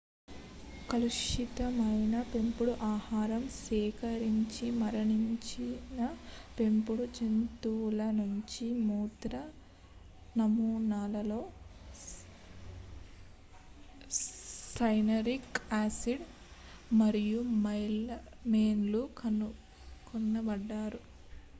[0.89, 4.39] కలుషితమైన పెంపుడు ఆహారం సేవించిమరణించిన
[6.57, 9.33] పెంపుడు జంతువుల నుంచి మూత్ర
[10.35, 11.39] నమూనాల్లో
[14.71, 16.25] సైనరిక్ యాసిడ్
[16.95, 21.01] మరియు మెలమైన్ లు కనుగొనబడ్డాయి